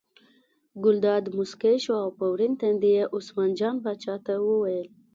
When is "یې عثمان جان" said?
2.97-3.75